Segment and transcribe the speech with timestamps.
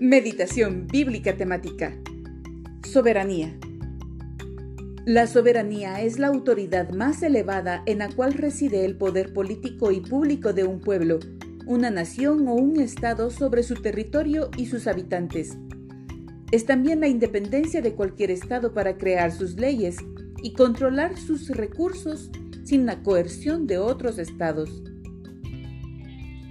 [0.00, 1.92] Meditación bíblica temática.
[2.88, 3.58] Soberanía.
[5.06, 9.98] La soberanía es la autoridad más elevada en la cual reside el poder político y
[9.98, 11.18] público de un pueblo,
[11.66, 15.58] una nación o un estado sobre su territorio y sus habitantes.
[16.52, 19.96] Es también la independencia de cualquier estado para crear sus leyes
[20.44, 22.30] y controlar sus recursos
[22.62, 24.80] sin la coerción de otros estados.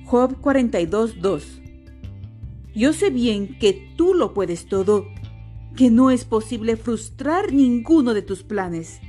[0.04, 1.67] Job 42.2
[2.78, 5.08] yo sé bien que tú lo puedes todo,
[5.76, 9.00] que no es posible frustrar ninguno de tus planes.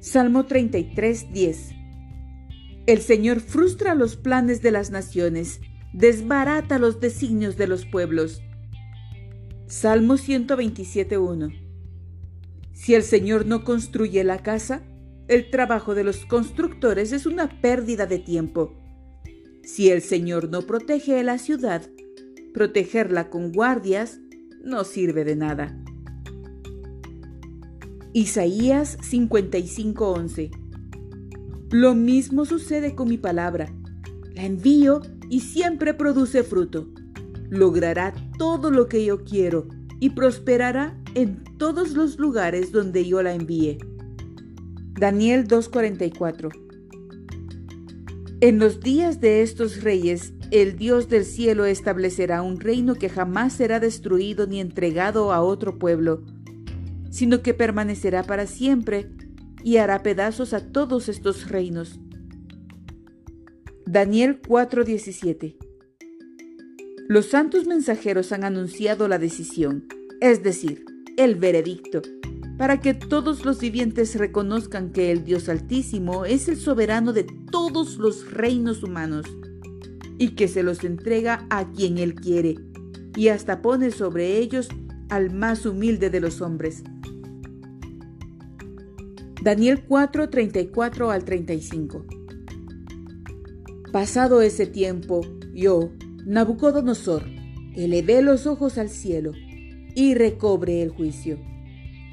[0.00, 1.74] Salmo 33, 10.
[2.86, 5.60] El Señor frustra los planes de las naciones,
[5.92, 8.40] desbarata los designios de los pueblos.
[9.66, 11.48] Salmo 127, 1.
[12.72, 14.82] Si el Señor no construye la casa,
[15.28, 18.81] el trabajo de los constructores es una pérdida de tiempo.
[19.62, 21.88] Si el Señor no protege la ciudad,
[22.52, 24.20] protegerla con guardias
[24.64, 25.78] no sirve de nada.
[28.12, 30.50] Isaías 55:11
[31.70, 33.72] Lo mismo sucede con mi palabra.
[34.34, 36.88] La envío y siempre produce fruto.
[37.48, 39.68] Logrará todo lo que yo quiero
[40.00, 43.78] y prosperará en todos los lugares donde yo la envíe.
[44.98, 46.71] Daniel 2:44
[48.42, 53.52] en los días de estos reyes, el Dios del cielo establecerá un reino que jamás
[53.52, 56.24] será destruido ni entregado a otro pueblo,
[57.08, 59.08] sino que permanecerá para siempre
[59.62, 62.00] y hará pedazos a todos estos reinos.
[63.86, 65.56] Daniel 4:17
[67.06, 69.86] Los santos mensajeros han anunciado la decisión,
[70.20, 70.84] es decir,
[71.16, 72.02] el veredicto,
[72.62, 77.96] para que todos los vivientes reconozcan que el Dios Altísimo es el soberano de todos
[77.96, 79.26] los reinos humanos
[80.16, 82.54] y que se los entrega a quien Él quiere
[83.16, 84.68] y hasta pone sobre ellos
[85.08, 86.84] al más humilde de los hombres.
[89.42, 92.06] Daniel 4, 34 al 35
[93.90, 95.22] Pasado ese tiempo,
[95.52, 95.90] yo,
[96.26, 97.24] Nabucodonosor,
[97.74, 99.32] elevé los ojos al cielo
[99.96, 101.50] y recobré el juicio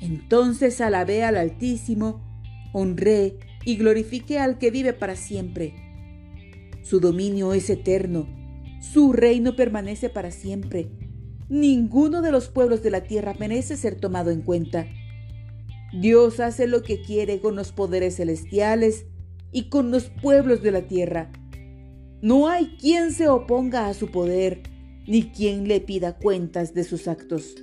[0.02, 2.22] entonces alabé al Altísimo,
[2.74, 5.74] honré y glorifiqué al que vive para siempre.
[6.82, 8.28] Su dominio es eterno,
[8.80, 10.90] su reino permanece para siempre.
[11.50, 14.88] Ninguno de los pueblos de la tierra merece ser tomado en cuenta.
[15.94, 19.06] Dios hace lo que quiere con los poderes celestiales
[19.52, 21.32] y con los pueblos de la tierra.
[22.22, 24.62] No hay quien se oponga a su poder,
[25.08, 27.56] ni quien le pida cuentas de sus actos.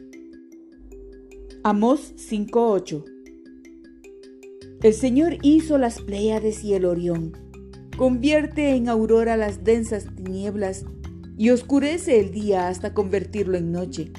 [1.69, 3.05] Amós 5:8
[4.85, 7.33] El Señor hizo las Pléyades y el Orión,
[7.97, 10.85] convierte en aurora las densas tinieblas
[11.37, 14.13] y oscurece el día hasta convertirlo en noche.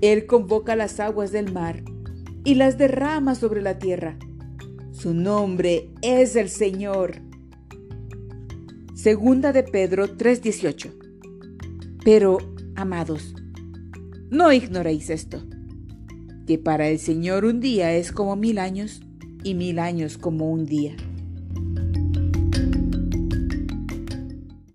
[0.00, 1.84] Él convoca las aguas del mar
[2.44, 4.18] y las derrama sobre la tierra.
[4.90, 7.16] Su nombre es el Señor.
[8.94, 10.94] Segunda de Pedro 3:18
[12.02, 12.38] Pero,
[12.74, 13.34] amados,
[14.30, 15.42] no ignoréis esto
[16.46, 19.00] que para el Señor un día es como mil años
[19.42, 20.96] y mil años como un día.